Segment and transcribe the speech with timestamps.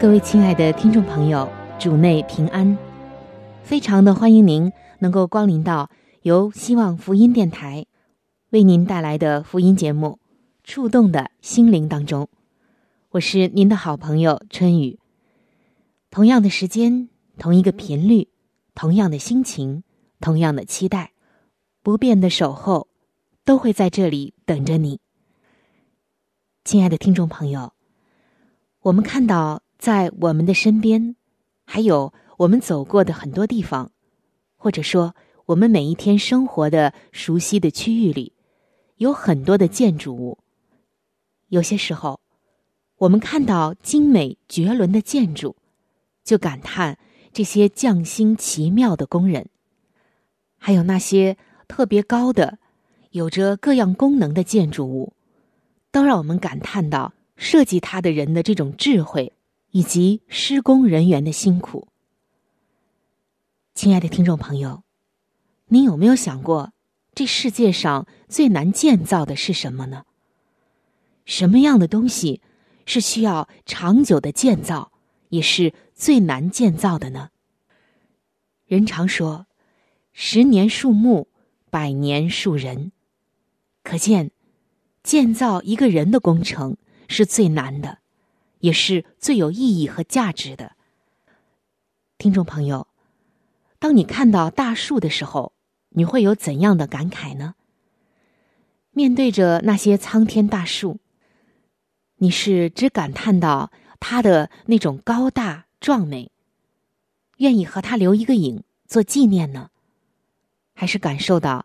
[0.00, 2.78] 各位亲爱的听众朋友，主内平安，
[3.64, 5.90] 非常的欢迎您能够光临到
[6.22, 7.84] 由希望福音电台。
[8.50, 10.20] 为您带来的福音节目
[10.62, 12.28] 《触动的心灵》当中，
[13.10, 15.00] 我是您的好朋友春雨。
[16.10, 18.28] 同样的时间，同一个频率，
[18.76, 19.82] 同样的心情，
[20.20, 21.10] 同样的期待，
[21.82, 22.86] 不变的守候，
[23.44, 25.00] 都会在这里等着你。
[26.64, 27.72] 亲爱的听众朋友，
[28.82, 31.16] 我们看到在我们的身边，
[31.64, 33.90] 还有我们走过的很多地方，
[34.56, 35.14] 或者说
[35.46, 38.34] 我们每一天生活的熟悉的区域里。
[38.96, 40.38] 有很多的建筑物，
[41.50, 42.18] 有些时候，
[42.96, 45.54] 我们看到精美绝伦的建筑，
[46.24, 46.98] 就感叹
[47.32, 49.44] 这些匠心奇妙的工人；
[50.56, 51.36] 还有那些
[51.68, 52.58] 特别高的、
[53.12, 55.12] 有着各样功能的建筑物，
[55.92, 59.32] 都让我们感叹到设计它的人的这种智慧
[59.70, 61.88] 以及施工人员的辛苦。
[63.74, 64.82] 亲爱的听众朋友，
[65.66, 66.72] 你有没有想过？
[67.14, 70.04] 这世界上最难建造的是什么呢？
[71.24, 72.40] 什么样的东西
[72.86, 74.92] 是需要长久的建造，
[75.28, 77.30] 也是最难建造的呢？
[78.66, 79.46] 人常说
[80.12, 81.28] ：“十年树木，
[81.70, 82.92] 百年树人。”
[83.82, 84.30] 可见，
[85.02, 86.76] 建造一个人的工程
[87.08, 87.98] 是最难的，
[88.60, 90.72] 也是最有意义和价值的。
[92.16, 92.86] 听众朋友，
[93.78, 95.52] 当你看到大树的时候。
[95.92, 97.54] 你会有怎样的感慨呢？
[98.90, 101.00] 面对着那些苍天大树，
[102.18, 106.30] 你是只感叹到它的那种高大壮美，
[107.38, 109.70] 愿意和它留一个影做纪念呢，
[110.74, 111.64] 还是感受到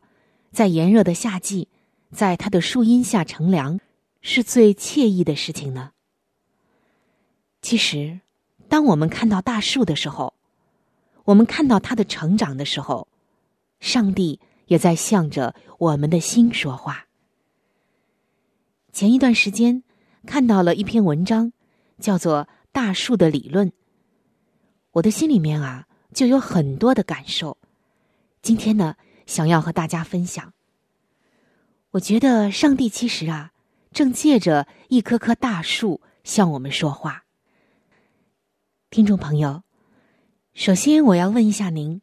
[0.52, 1.68] 在炎热的夏季，
[2.10, 3.81] 在它的树荫下乘凉
[4.22, 5.92] 是最惬意的事情呢？
[7.63, 8.19] 其实，
[8.68, 10.34] 当我们看到大树的时候，
[11.24, 13.07] 我们看到它的成长的时候。
[13.79, 17.06] 上帝也在向着我们的心说话。
[18.94, 19.84] 前一段时间
[20.25, 21.51] 看到了一篇文章，
[22.00, 23.69] 叫做《大树的理论》，
[24.94, 27.57] 我的心里面啊就有很多的感受。
[28.41, 28.95] 今天呢，
[29.25, 30.53] 想要和大家分享。
[31.91, 33.51] 我觉得上帝其实啊，
[33.91, 37.25] 正借着一棵棵大树向我们说话。
[38.94, 39.64] 听众朋友，
[40.54, 42.00] 首先我要问一下您。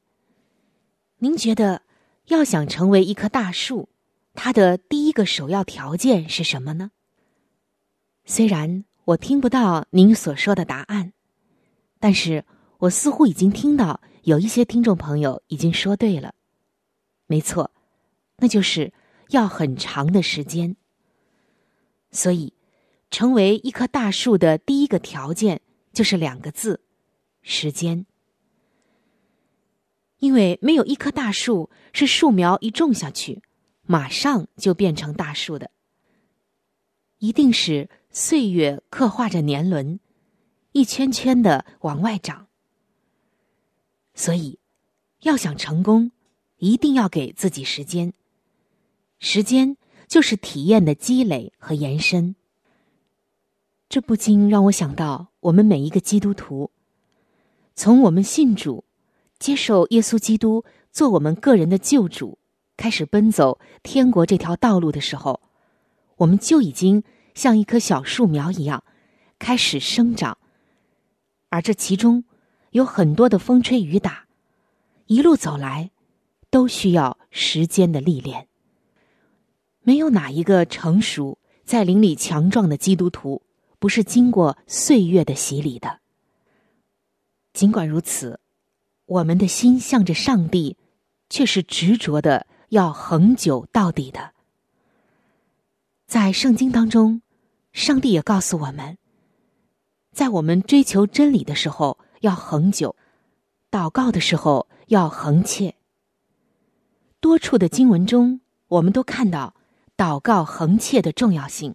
[1.19, 1.83] 您觉得，
[2.27, 3.89] 要想成为一棵大树，
[4.35, 6.91] 它的第一个首要条件是什么呢？
[8.25, 11.13] 虽然我听不到您所说的答案，
[12.01, 12.45] 但是
[12.79, 16.35] 我似乎已经听到有一些听众朋友已经说对了。
[17.29, 17.71] 没错，
[18.39, 18.93] 那就是
[19.29, 20.75] 要很长的时间。
[22.11, 22.53] 所以，
[23.13, 25.61] 成为一棵大树的第一个条件
[25.93, 26.81] 就是两个字：
[27.43, 28.07] 时间。
[30.19, 33.43] 因为没有一棵大树是树苗一种下去，
[33.83, 35.71] 马上就变成大树的，
[37.19, 39.99] 一定是岁月刻画着年轮，
[40.73, 42.49] 一圈圈的往外长。
[44.15, 44.59] 所以，
[45.23, 46.13] 要想成功，
[46.59, 48.13] 一定要给自己时间。
[49.19, 52.37] 时间就是体验的积累和延伸。
[53.91, 56.71] 这不禁让我想到，我们每一个基督徒，
[57.75, 58.85] 从我们信主。
[59.41, 62.39] 接受耶稣基督做我们个人的救主，
[62.77, 65.41] 开始奔走天国这条道路的时候，
[66.19, 67.03] 我们就已经
[67.35, 68.85] 像一棵小树苗一样
[69.39, 70.39] 开始生长，
[71.49, 72.25] 而这其中
[72.71, 74.27] 有很多的风吹雨打，
[75.07, 75.91] 一路走来
[76.51, 78.47] 都需要时间的历练。
[79.83, 83.43] 没有哪一个成熟在灵里强壮的基督徒
[83.81, 86.01] 不是经过岁月的洗礼的，
[87.55, 88.39] 尽管如此，
[89.07, 90.77] 我们的心向着上帝，
[91.31, 94.33] 却是执着的，要恒久到底的。
[96.07, 97.23] 在圣经当中，
[97.73, 98.99] 上帝也告诉我们，
[100.13, 102.95] 在我们追求真理的时候要恒久，
[103.71, 105.75] 祷告的时候要恒切。
[107.19, 109.55] 多处的经文中，我们都看到
[109.97, 111.75] 祷告恒切的重要性。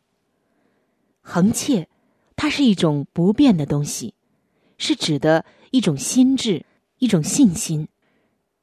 [1.22, 1.90] 恒切，
[2.36, 4.14] 它是一种不变的东西，
[4.78, 6.66] 是指的一种心智、
[7.00, 7.88] 一种信心，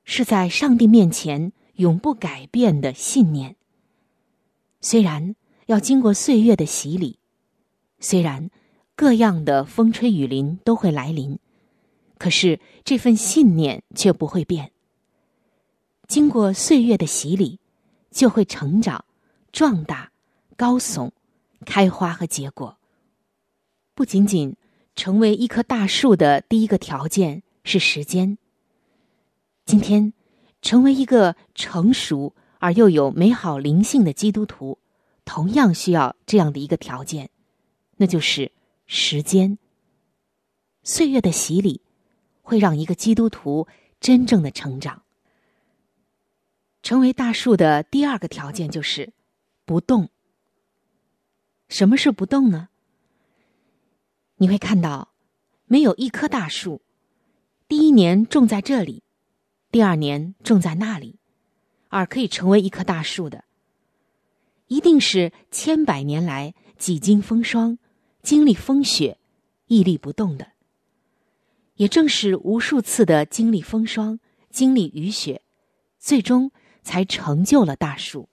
[0.05, 3.57] 是在上帝面前永不改变的信念。
[4.81, 5.35] 虽然。
[5.67, 7.21] 要经过岁月的洗礼，
[8.01, 8.51] 虽然
[8.97, 11.39] 各样的风吹雨淋都会来临，
[12.19, 14.73] 可是这份信念却不会变。
[16.09, 17.61] 经过岁月的洗礼，
[18.11, 19.05] 就会成长、
[19.53, 20.11] 壮大、
[20.57, 21.13] 高耸、
[21.65, 22.77] 开花和结果。
[23.95, 24.57] 不仅仅
[24.97, 28.39] 成为一棵大树的第一个条件是时间。
[29.65, 30.13] 今天，
[30.61, 34.79] 成为一个成熟而又有美好灵性的基督徒。
[35.25, 37.31] 同样需要这样的一个条件，
[37.97, 38.51] 那就是
[38.87, 39.57] 时间。
[40.83, 41.81] 岁月的洗礼
[42.43, 43.69] 会让一个基督徒
[44.01, 45.05] 真正的成长。
[46.83, 49.13] 成为大树的第二个条件就是
[49.65, 50.09] 不动。
[51.69, 52.71] 什么是不动呢？
[54.43, 55.13] 你会看到，
[55.67, 56.83] 没有一棵大树，
[57.69, 59.05] 第一年种在这里，
[59.71, 61.21] 第二年种在那里，
[61.91, 63.45] 而可以成为一棵大树的。
[64.67, 67.79] 一定是千百年来几经风霜，
[68.21, 69.17] 经历风雪，
[69.67, 70.51] 屹立不动的。
[71.77, 74.19] 也正是无数次的经历风霜，
[74.51, 75.43] 经历雨雪，
[76.01, 76.51] 最终
[76.83, 78.29] 才成就了大树。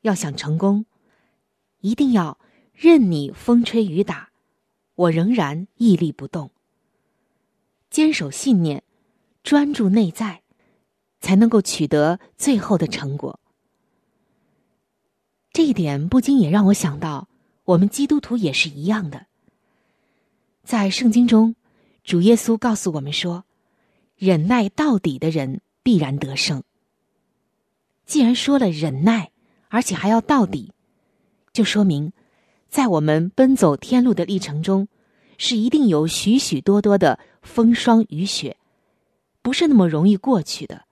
[0.00, 0.84] 要想成功，
[1.78, 2.40] 一定要
[2.82, 4.30] 任你风吹雨打，
[4.94, 6.50] 我仍然屹立不动。
[7.90, 8.82] 坚守信念，
[9.42, 10.40] 专注内在，
[11.20, 13.38] 才能够取得最后的成果。
[15.52, 17.28] 这一点不禁也让我想到，
[17.64, 19.26] 我们基督徒也是一样的。
[20.64, 21.54] 在圣经中，
[22.02, 23.44] 主耶稣告诉我们说
[24.16, 26.62] ：“忍耐到底的人必然得胜。”
[28.06, 29.32] 既然说了忍耐，
[29.68, 30.72] 而且还要到底，
[31.52, 32.14] 就说明，
[32.70, 34.86] 在我们奔走天路的历程中，
[35.38, 38.56] 是一定有许许多多的风霜雨雪，
[39.42, 40.84] 不是那么容易过去的，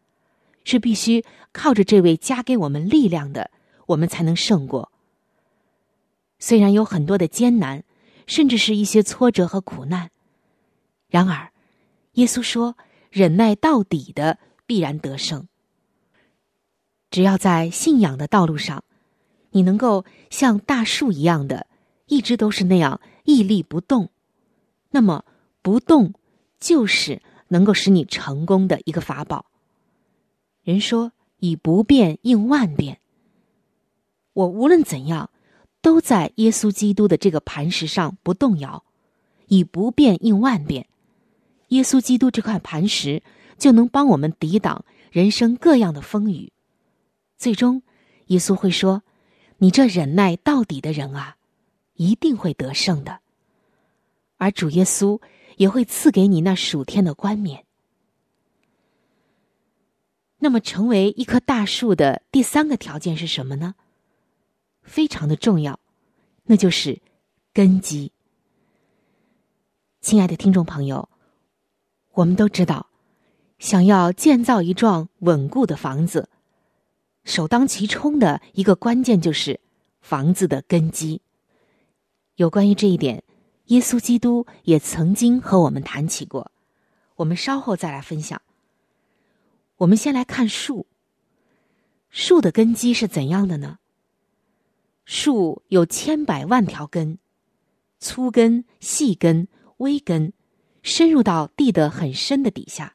[0.64, 3.50] 是必须靠着这位加给我们力量的。
[3.86, 4.92] 我们才能胜过。
[6.38, 7.84] 虽然有很多的艰难，
[8.26, 10.10] 甚至是一些挫折和苦难，
[11.08, 11.52] 然而，
[12.14, 12.76] 耶稣说
[13.10, 15.48] ：“忍耐到底的必然得胜。”
[17.10, 18.84] 只要在信仰的道路上，
[19.52, 21.66] 你能够像大树一样的，
[22.08, 24.10] 一直都是那样屹立不动，
[24.90, 25.24] 那么
[25.62, 26.14] 不动
[26.58, 29.46] 就是能够使你成功的一个法宝。
[30.62, 33.00] 人说：“以不变应万变。”
[34.34, 35.30] 我无论怎样，
[35.80, 38.84] 都在耶稣基督的这个磐石上不动摇，
[39.46, 40.86] 以不变应万变。
[41.68, 43.22] 耶稣基督这块磐石
[43.56, 46.52] 就能帮我们抵挡人生各样的风雨。
[47.36, 47.82] 最终，
[48.26, 49.02] 耶稣会说
[49.58, 51.36] ：“你这忍耐到底的人啊，
[51.98, 53.20] 一定会得胜的。”
[54.40, 55.20] 而主耶稣
[55.56, 57.66] 也会赐给你那属天的冠冕。
[60.38, 63.74] 那么，成为一棵大树的第三个条件是什么呢？
[64.82, 65.80] 非常的重要，
[66.44, 67.02] 那就是
[67.52, 68.12] 根基。
[70.00, 71.08] 亲爱的听众朋友，
[72.12, 72.86] 我们都知道，
[73.58, 76.30] 想要建造一幢稳固的房子，
[77.24, 79.58] 首当其冲的一个关键就是
[80.00, 81.20] 房子的根基。
[82.38, 83.24] 有关于这一点，
[83.66, 86.52] 耶稣基督也曾经和我们谈起过，
[87.16, 88.40] 我们稍后再来分享。
[89.78, 90.86] 我们先来看树，
[92.10, 93.80] 树的根基是怎样的呢？
[95.04, 97.18] 树有千百万条根，
[97.98, 100.32] 粗根、细根、微根，
[100.84, 102.94] 深入到地的很深的底下，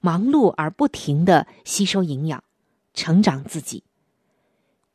[0.00, 2.44] 忙碌而不停的吸收营养，
[2.92, 3.84] 成长自己。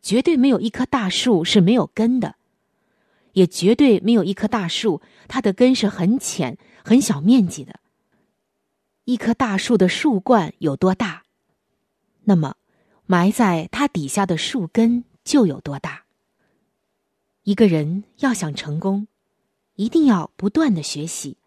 [0.04, 2.36] 绝对没有一棵大树是没有根的，
[3.36, 7.82] 也绝对没有一棵大树它的根是很浅、很小面积的。
[9.04, 11.24] 一棵大树的树冠有多大，
[12.24, 12.56] 那么
[13.06, 16.06] 埋在它底下的树根就有多大。
[17.44, 19.08] 一个人要想成功，
[19.76, 21.38] 一定要不断的学习，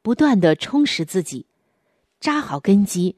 [0.00, 1.44] 不断的充实自己，
[2.18, 3.14] 扎好根基，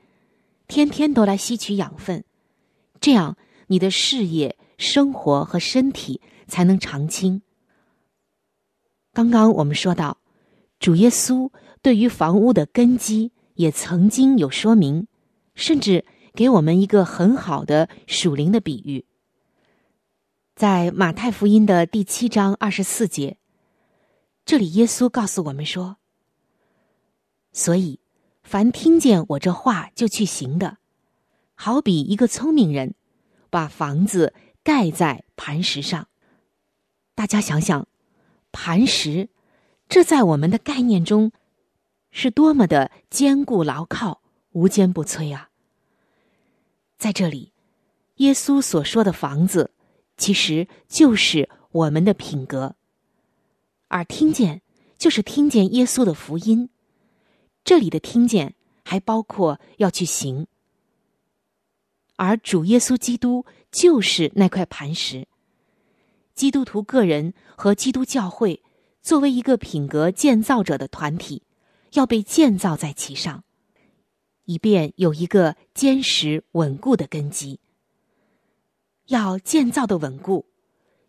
[0.66, 2.24] 天天都来吸取养分，
[3.00, 7.42] 这样你的事业、生活和身体才能长青。
[9.18, 10.18] 刚刚我们说到，
[10.78, 11.50] 主耶稣
[11.82, 15.08] 对于房屋的根基也曾经有说明，
[15.56, 19.06] 甚至给我们一个很好的属灵的比喻。
[20.54, 23.38] 在马太福音的第七章二十四节，
[24.44, 25.96] 这里耶稣告诉我们说
[27.52, 27.98] ：“所以，
[28.44, 30.78] 凡听见我这话就去行的，
[31.56, 32.94] 好比一个聪明人，
[33.50, 34.32] 把房子
[34.62, 36.06] 盖在磐石上。
[37.16, 37.88] 大家想想，
[38.52, 39.28] 磐石，
[39.88, 41.32] 这在我们的概念中，
[42.10, 45.50] 是多么的坚固牢靠、无坚不摧啊！
[46.96, 47.52] 在这里，
[48.16, 49.72] 耶稣所说的房子。”
[50.18, 52.74] 其实就是我们的品格，
[53.86, 54.62] 而听见
[54.98, 56.70] 就是听见耶稣的福音。
[57.62, 60.48] 这里的听见还包括要去行，
[62.16, 65.28] 而主耶稣基督就是那块磐石。
[66.38, 68.62] 基督徒个人和基督教会
[69.02, 71.42] 作为一个品格建造者的团体，
[71.94, 73.42] 要被建造在其上，
[74.44, 77.58] 以便有一个坚实稳固的根基。
[79.06, 80.46] 要建造的稳固，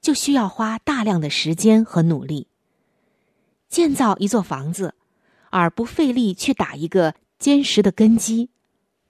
[0.01, 2.47] 就需要花大量的时间和努力。
[3.67, 4.95] 建造一座房子，
[5.51, 8.49] 而不费力去打一个坚实的根基，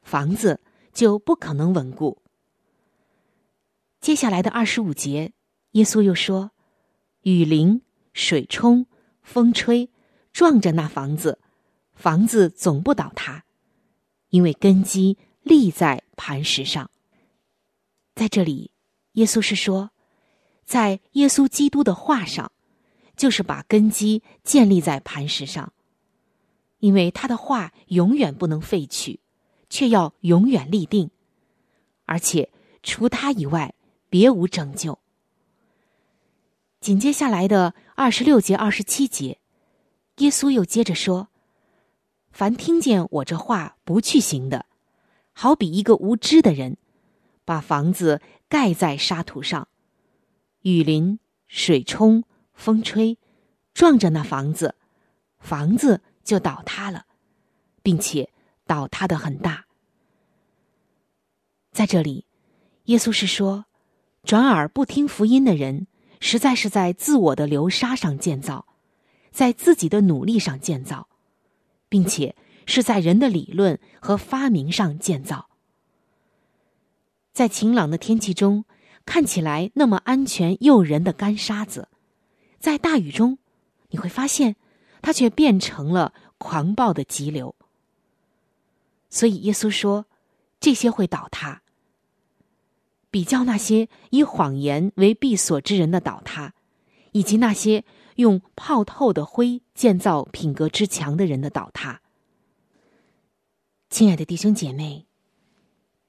[0.01, 0.59] 房子
[0.91, 2.21] 就不可能稳固。
[4.01, 5.31] 接下来的二十五节，
[5.71, 6.51] 耶稣又说
[7.23, 7.81] ：“雨淋、
[8.13, 8.85] 水冲、
[9.21, 9.89] 风吹，
[10.31, 11.39] 撞着那房子，
[11.93, 13.43] 房子总不倒塌，
[14.29, 16.89] 因为根基立在磐石上。”
[18.15, 18.71] 在这里。
[19.13, 19.89] 耶稣是说，
[20.63, 22.51] 在耶稣基督的话上，
[23.17, 25.73] 就是把根基建立在磐石上，
[26.77, 29.19] 因为他的话永远不能废去，
[29.67, 31.09] 却要永远立定，
[32.05, 32.51] 而且
[32.83, 33.73] 除他以外
[34.09, 34.99] 别无拯救。
[36.79, 39.39] 紧接下来的二十六节、二十七节，
[40.17, 41.29] 耶稣又接着说
[42.31, 44.65] ：“凡听见我这话不去行的，
[45.33, 46.77] 好比一个无知的人，
[47.45, 49.67] 把房子。”盖在沙土上，
[50.61, 53.19] 雨淋、水冲、风吹，
[53.75, 54.73] 撞着那房子，
[55.37, 57.05] 房子就倒塌了，
[57.83, 58.31] 并且
[58.65, 59.67] 倒塌的很大。
[61.71, 62.25] 在这里，
[62.85, 63.65] 耶稣是说，
[64.23, 65.85] 转而不听福音的人，
[66.19, 68.65] 实在是在自我的流沙上建造，
[69.31, 71.07] 在自己的努力上建造，
[71.87, 72.35] 并且
[72.65, 75.49] 是在人的理论和发明上建造。
[77.31, 78.65] 在晴朗的天气中，
[79.05, 81.87] 看起来那么安全诱人的干沙子，
[82.59, 83.37] 在大雨中，
[83.89, 84.57] 你会发现，
[85.01, 87.55] 它却变成了狂暴的急流。
[89.09, 90.05] 所以耶稣说，
[90.59, 91.61] 这些会倒塌。
[93.11, 96.53] 比较那些以谎言为闭锁之人的倒塌，
[97.11, 97.83] 以及那些
[98.15, 102.01] 用泡透的灰建造品格之墙的人的倒塌。
[103.89, 105.05] 亲爱的弟兄姐妹，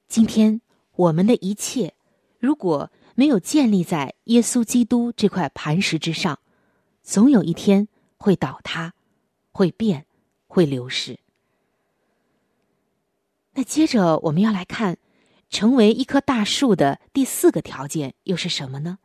[0.07, 0.61] 今天。
[0.93, 1.95] 我们的一切，
[2.37, 6.37] 如果没有建立在耶稣基督这块磐石之上，
[7.01, 8.93] 总有一天会倒塌，
[9.51, 10.05] 会变，
[10.47, 11.17] 会流失。
[13.53, 14.97] 那接着我们要来看，
[15.51, 18.97] 成为一棵大树的第四个条件又是什么呢？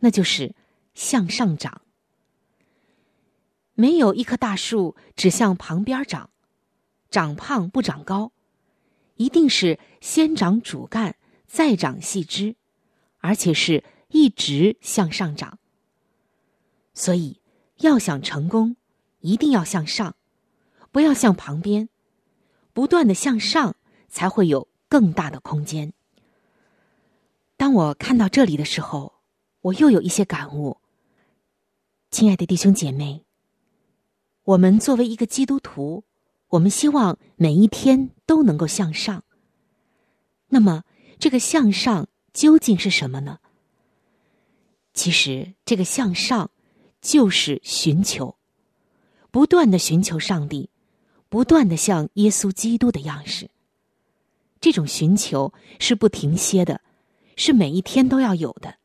[0.00, 0.54] 那就是
[0.94, 1.80] 向上长。
[3.74, 6.30] 没有一棵大树只向旁边长，
[7.08, 8.32] 长胖不长高。
[9.14, 11.16] 一定是先长主干，
[11.46, 12.56] 再长细枝，
[13.18, 15.58] 而且是一直向上长。
[16.94, 17.40] 所以，
[17.78, 18.76] 要想成功，
[19.20, 20.16] 一定要向上，
[20.90, 21.88] 不要向旁边，
[22.72, 23.76] 不断的向上，
[24.08, 25.92] 才会有更大的空间。
[27.56, 29.14] 当我看到这里的时候，
[29.60, 30.78] 我又有一些感悟。
[32.10, 33.24] 亲爱的弟兄姐妹，
[34.44, 36.04] 我们作为一个基督徒。
[36.52, 39.22] 我们希望每一天都能够向上。
[40.48, 40.84] 那么，
[41.18, 43.40] 这个向上究竟是什么呢？
[44.94, 46.50] 其实，这个向上
[47.02, 48.38] 就是寻求，
[49.30, 50.70] 不断的寻求上帝，
[51.28, 53.50] 不断的像耶稣基督的样式。
[54.60, 56.80] 这种寻求是不停歇的，
[57.36, 58.76] 是每一天都要有的。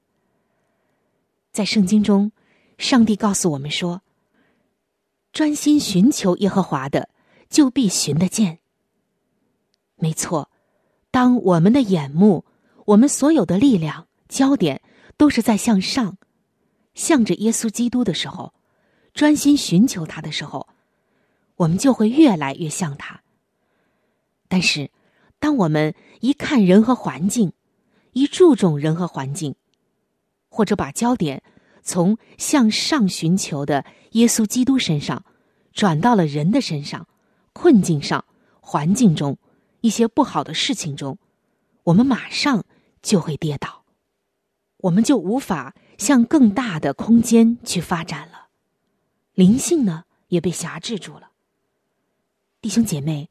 [1.51, 2.31] 在圣经中，
[2.77, 4.01] 上帝告诉我们说
[5.31, 7.09] ：“专心寻求耶和华的。”
[7.49, 8.57] 就必寻得见。
[9.97, 10.49] 没错，
[11.11, 12.45] 当我们的眼目、
[12.85, 14.81] 我们所有的力量、焦点
[15.17, 16.17] 都是在向上，
[16.95, 18.55] 向着耶稣基督的时候，
[19.13, 20.67] 专心寻求他的时候，
[21.57, 23.21] 我们就会越来越像他。
[24.47, 24.89] 但是，
[25.43, 27.51] 当我们一看人和环境，
[28.13, 29.55] 一注重人和环境，
[30.47, 31.43] 或者把焦点
[31.81, 33.83] 从向上寻求的
[34.13, 35.25] 耶稣基督身上。
[35.73, 37.09] 转到了人的身上、
[37.51, 38.23] 困境上、
[38.61, 39.37] 环境中、
[39.81, 41.17] 一些不好的事情中，
[41.83, 42.63] 我们马上
[43.01, 43.83] 就会跌倒，
[44.77, 48.47] 我们就无法向更大的空间去发展了，
[49.33, 51.31] 灵性呢也被辖制住了。
[52.61, 53.29] 弟兄姐妹，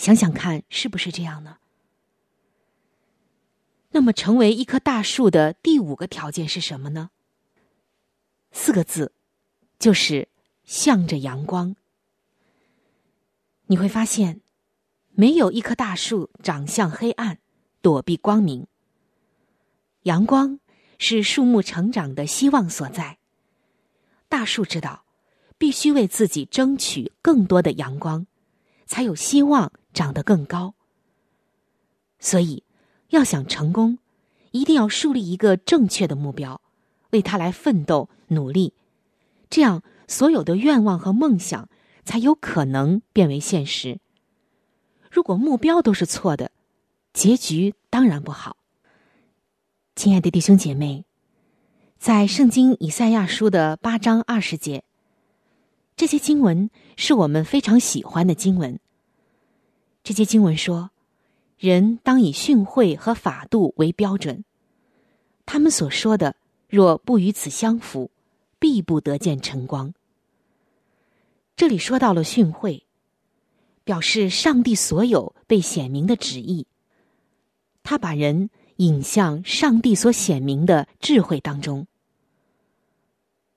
[0.00, 1.58] 想想看，是不是这样呢？
[3.90, 7.10] 那么，成为一棵大树的第五个条件是什么呢？
[8.50, 9.12] 四个字，
[9.78, 10.28] 就是
[10.64, 11.76] 向着阳光。
[13.66, 14.40] 你会发现，
[15.10, 17.38] 没有一棵大树长向黑暗，
[17.82, 18.66] 躲避光明。
[20.04, 20.60] 阳光
[20.96, 23.18] 是树木成长的希望所在。
[24.30, 25.04] 大树知道，
[25.58, 28.26] 必须为自己争取更多的阳光。
[28.90, 30.74] 才有希望长得更高。
[32.18, 32.64] 所以，
[33.10, 33.98] 要想成功，
[34.50, 36.60] 一定要树立一个正确的目标，
[37.10, 38.74] 为他来奋斗努力，
[39.48, 41.68] 这样所有的愿望和梦想
[42.04, 44.00] 才有可能变为现实。
[45.08, 46.50] 如果目标都是错的，
[47.12, 48.56] 结局当然不好。
[49.94, 51.04] 亲爱的弟兄姐妹，
[51.96, 54.82] 在圣经以赛亚书的八章二十节。
[56.00, 58.80] 这些经文是我们非常喜欢的经文。
[60.02, 60.92] 这些经文说，
[61.58, 64.46] 人当以训诲和法度为标准，
[65.44, 66.36] 他们所说的
[66.70, 68.10] 若不与此相符，
[68.58, 69.92] 必不得见晨光。
[71.54, 72.84] 这里说到了训诲，
[73.84, 76.66] 表示上帝所有被显明的旨意，
[77.82, 81.86] 他把人引向上帝所显明的智慧当中，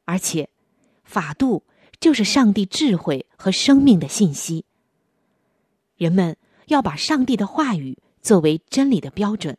[0.03, 0.49] 而且
[1.05, 1.63] 法度。
[2.03, 4.65] 就是上帝智慧和生命的信息。
[5.95, 9.57] 人们要把上帝的话语作为真理的标准，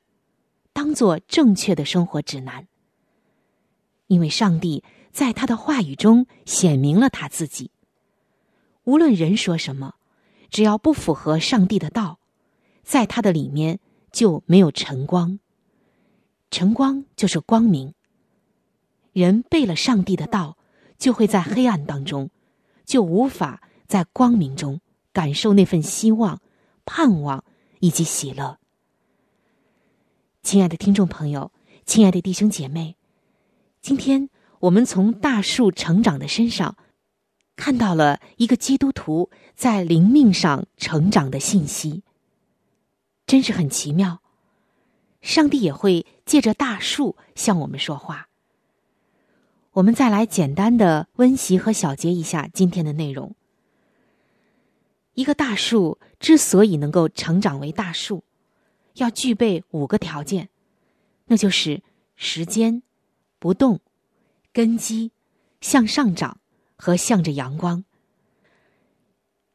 [0.75, 2.69] 当做正确的生活指南。
[4.09, 7.71] 因为上帝在他的话语中显明了他自己。
[8.83, 9.95] 无论人说什么，
[10.51, 12.19] 只要不符合上帝的道，
[12.83, 13.81] 在他的里面
[14.13, 15.39] 就没有晨光。
[16.51, 17.95] 晨光就是光明。
[19.15, 20.59] 人背了上帝的道。
[20.97, 22.31] 就会在黑暗当中，
[22.85, 24.81] 就无法在光明中
[25.13, 26.41] 感受那份希望、
[26.85, 27.45] 盼望
[27.81, 28.59] 以及喜乐。
[30.43, 31.53] 亲爱的听众朋友，
[31.87, 32.97] 亲爱的弟兄姐妹，
[33.81, 34.29] 今天
[34.61, 36.77] 我们从大树成长的身上，
[37.57, 42.03] 看到了一个基督徒在灵命上成长的信息，
[43.27, 44.21] 真是很奇妙。
[45.23, 48.29] 上帝也会借着大树向我们说话。
[49.75, 53.35] 我们再来简单的温习和小结一下今天的内容。
[55.15, 58.23] 一个大树之所以能够成长为大树，
[58.95, 60.49] 要具备五个条件，
[61.27, 61.83] 那就是
[62.15, 62.85] 时间、
[63.41, 63.81] 不动、
[64.53, 65.11] 根基、
[65.61, 66.39] 向上长
[66.77, 67.85] 和向着阳光。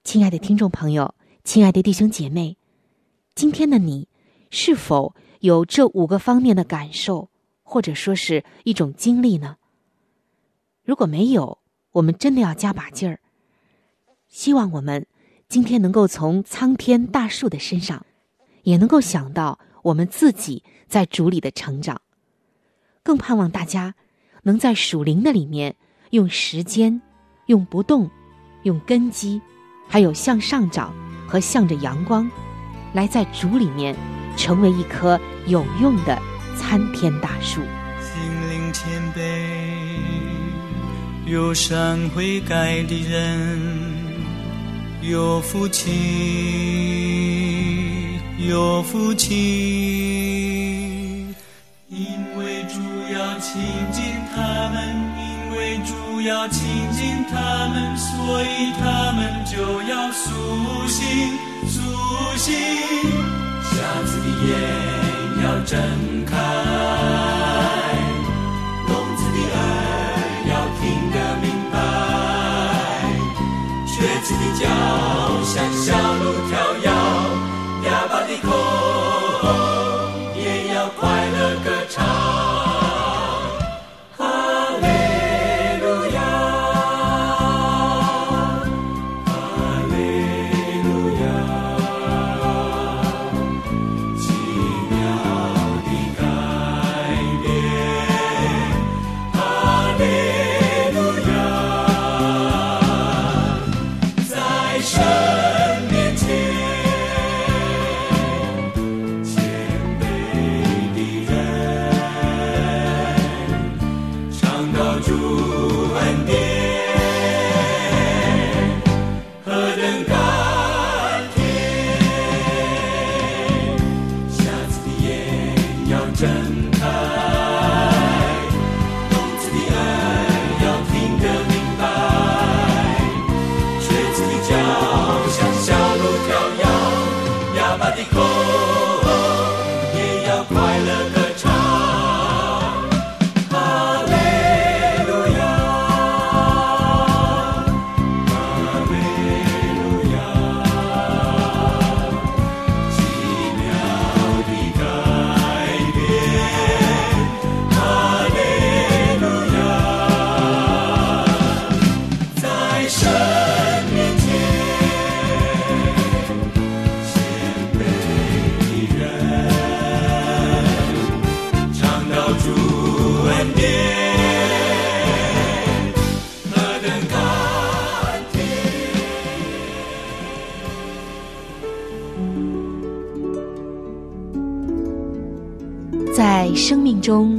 [0.04, 2.58] 亲爱的听众朋友，亲爱的弟兄姐妹，
[3.36, 4.10] 今天的你
[4.50, 7.30] 是否有这五个方面的感受，
[7.64, 9.56] 或者说是一种经历呢？
[10.90, 11.60] 如果没有，
[11.92, 13.20] 我们真的要加把劲儿。
[14.28, 15.06] 希望我们
[15.48, 18.04] 今天能够从苍天大树的身上，
[18.64, 22.02] 也能够想到我们自己在主里的成长。
[23.04, 23.94] 更盼望大家
[24.42, 25.76] 能在属灵的里面，
[26.10, 27.00] 用时间、
[27.46, 28.10] 用不动、
[28.64, 29.40] 用根基，
[29.88, 30.92] 还有向上长
[31.28, 32.28] 和向着阳光，
[32.94, 33.96] 来在主里面
[34.36, 36.20] 成为一棵有用的
[36.58, 37.62] 参天大树。
[38.02, 39.49] 心灵谦卑。
[41.30, 43.60] 有善悔改的人，
[45.04, 45.92] 有福气，
[48.40, 49.30] 有福气。
[51.88, 52.80] 因为主
[53.14, 53.62] 要亲
[53.92, 54.42] 近他
[54.74, 54.80] 们，
[55.20, 60.34] 因为主要亲近他们，所以他们就要苏
[60.88, 61.06] 醒，
[61.68, 61.80] 苏
[62.38, 62.56] 醒。
[63.62, 64.50] 瞎子的眼
[65.44, 65.78] 要睁
[66.26, 67.39] 开。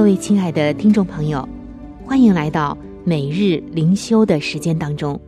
[0.00, 1.46] 各位亲爱的听众朋友，
[2.06, 5.20] 欢迎来到每日灵修的时间当中，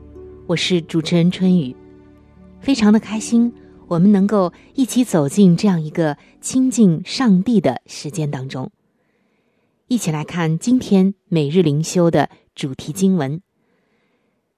[0.47, 1.77] 我是主持人春雨，
[2.59, 3.53] 非常的开心。
[3.87, 8.73] 我们能够一起走进这样一个亲近上帝的时间当中，
[9.89, 13.43] 一起来看今天每日灵修的主题经文，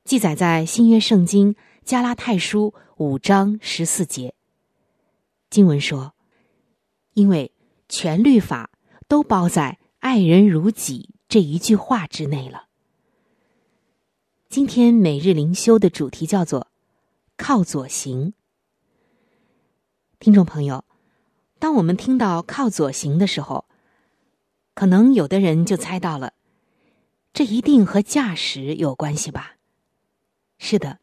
[0.04, 4.32] 记载在新约圣经加拉太书五章十四节。
[5.50, 6.12] 经文说
[7.14, 7.50] ：“因为
[7.88, 8.70] 全律法
[9.08, 12.66] 都包在‘爱人如己’这一句话之内了。”
[14.50, 16.68] 今天每日灵修的主题叫做
[17.38, 18.34] “靠左行”。
[20.20, 20.84] 听众朋友，
[21.58, 23.64] 当我们听到“靠左行”的时候，
[24.74, 26.34] 可能有的人就猜到了，
[27.32, 29.56] 这一定和驾驶有关系吧？
[30.58, 30.98] 是的，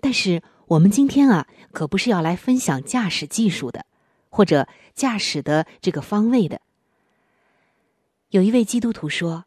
[0.00, 3.84] 但是我们今天啊，可不是要来分享驾驶技术的，
[4.30, 6.60] 或者驾驶的这个方位的。
[8.32, 9.44] 有一位基督徒说：“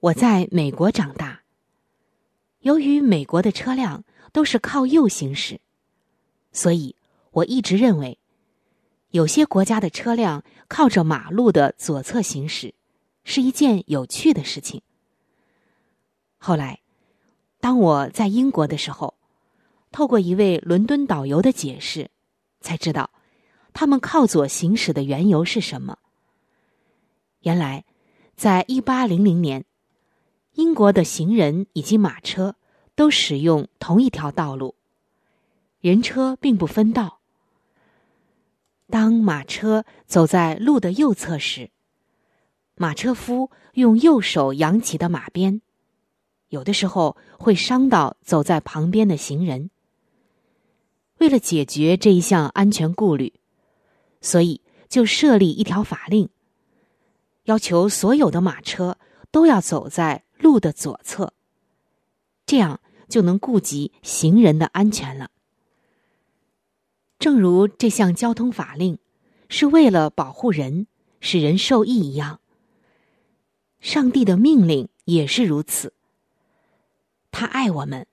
[0.00, 1.42] 我在美国长大，
[2.60, 5.60] 由于美国的车辆都是靠右行驶，
[6.50, 6.96] 所以。”
[7.34, 8.20] 我一直认为，
[9.10, 12.74] 有些国家的车辆靠着马路的左侧行驶，
[13.24, 14.80] 是一件有趣的事情。
[16.38, 16.78] 后来，
[17.58, 19.14] 当我在英国的时候，
[19.90, 22.08] 透过一位伦敦导游的解释，
[22.60, 23.10] 才知道
[23.72, 25.98] 他们靠左行驶的缘由是什么。
[27.44, 27.84] 原来，
[28.34, 29.66] 在一八零零年，
[30.54, 32.56] 英国的行人以及马车
[32.94, 34.74] 都使用同一条道路，
[35.80, 37.20] 人车并不分道。
[38.88, 41.70] 当马车走在路的右侧时，
[42.76, 45.60] 马车夫用右手扬起的马鞭，
[46.48, 49.68] 有的时候会伤到走在旁边的行人。
[51.18, 53.34] 为了解决这一项安全顾虑，
[54.22, 56.30] 所以就设立一条法令，
[57.44, 58.98] 要求所有的马车
[59.30, 61.32] 都要走在路的左侧，
[62.46, 65.30] 这样就能顾及行人的安全了。
[67.18, 68.98] 正如这项交通法令
[69.48, 70.86] 是为了保护人，
[71.20, 72.40] 使人受益一样，
[73.80, 75.92] 上帝的命令也是如此。
[77.30, 78.06] 他爱我们，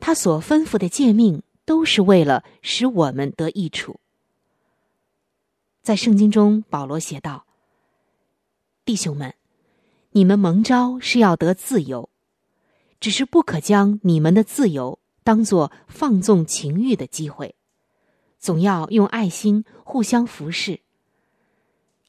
[0.00, 4.00] 他所吩咐的诫命都是为了使我们得益处。
[5.82, 7.46] 在圣经中，保罗写道
[8.84, 9.34] ：“弟兄们，
[10.10, 12.10] 你们蒙召是要得自由，
[13.00, 17.54] 只是不可将你们的自由当作放纵情欲的机会。”
[18.38, 20.80] 总要用爱心互相服侍，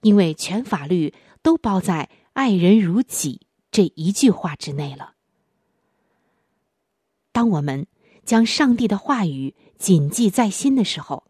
[0.02, 5.14] 因为全法律都包在“爱人如己”这一句话之内了。
[7.32, 7.88] 当我们
[8.26, 11.24] 将上帝的话语谨记在心的时候，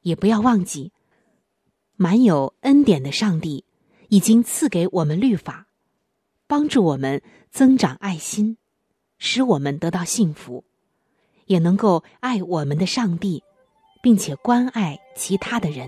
[0.00, 0.90] 也不要忘记，
[1.94, 3.64] 满有恩典的上帝
[4.10, 5.66] 已经赐给我们律法，
[6.46, 8.58] 帮助我们增长爱心，
[9.18, 10.62] 使我们得到幸福，
[11.46, 13.42] 也能够爱我们的上帝。
[14.02, 15.86] 并且关爱其他的人，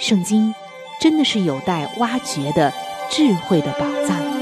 [0.00, 0.52] 圣经
[1.00, 2.72] 真的是有待挖掘的
[3.08, 4.37] 智慧的宝藏。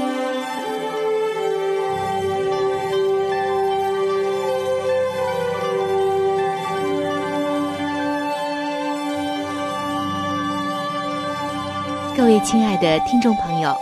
[12.41, 13.75] 亲爱的听众朋友，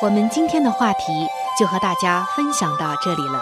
[0.00, 1.26] 我们今天的话题
[1.58, 3.40] 就和大家分享到这里了。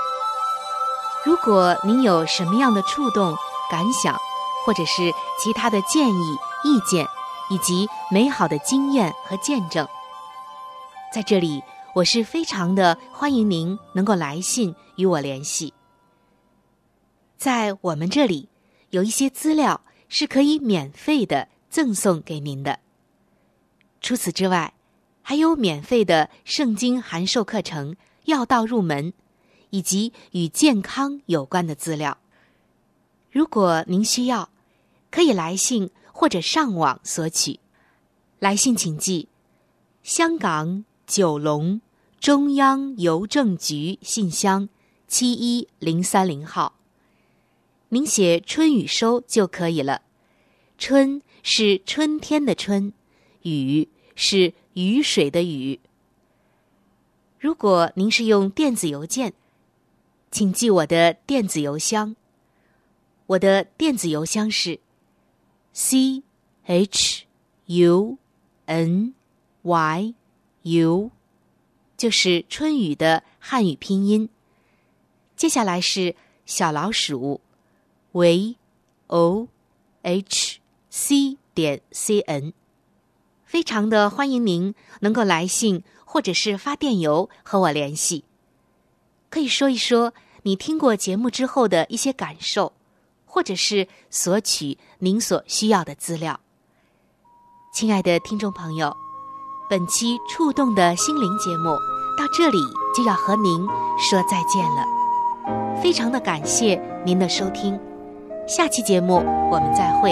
[1.25, 3.35] 如果您有什么样的触动，
[3.71, 4.19] 感想，
[4.65, 7.07] 或者是其他的建议、意见，
[7.51, 9.87] 以及美好的经验和见证，
[11.13, 11.63] 在这里
[11.95, 15.75] 我是非常的欢迎您能够来信与我联系。
[17.37, 18.49] 在我们这里
[18.91, 22.79] 有一些资料是可以免费的赠送给您的。
[24.01, 24.75] 除此之外，
[25.23, 29.13] 还有免费的圣经函授课程《要道入门》，
[29.71, 32.19] 以及与健康有关的资料。
[33.31, 34.51] 如果您需要，
[35.11, 37.61] 可以来信或者上网索取。
[38.39, 39.29] 来信请寄：
[40.03, 41.81] 香港九龙
[42.19, 44.69] 中央邮政局信箱
[45.07, 46.75] 七一零三零号。
[47.91, 50.03] 您写“春雨收”就可以了。
[50.79, 52.93] 春是春天的春，
[53.43, 55.81] 雨是雨水的雨。
[57.39, 59.33] 如果您是用电子邮件，
[60.31, 62.17] 请记我的电子邮箱。
[63.27, 64.81] 我的电子邮箱是
[65.73, 66.23] c
[66.65, 67.25] h
[67.67, 68.19] u
[68.67, 69.15] n
[69.63, 70.15] y
[70.63, 71.11] u，
[71.97, 74.29] 就是春雨的汉语拼音。
[75.37, 77.41] 接下来是小老鼠
[78.13, 78.57] v
[79.07, 79.49] o
[80.03, 80.59] h
[80.91, 82.53] c 点 c n，
[83.51, 88.23] 非常的欢迎您能够来信或者是发电邮和我联系，
[89.29, 92.73] 可以说一说你听过节目之后的一些感受。
[93.33, 96.41] 或者是索取您所需要的资料。
[97.73, 98.97] 亲爱的听众朋友，
[99.69, 101.71] 本期触动的心灵节目
[102.19, 102.59] 到这里
[102.93, 103.65] 就要和您
[103.99, 105.81] 说再见了。
[105.81, 106.75] 非常的感谢
[107.07, 107.79] 您的收听，
[108.49, 110.11] 下期节目我们再会。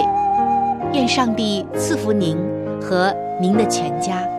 [0.93, 2.37] 愿上帝赐福您
[2.81, 4.38] 和您的全家。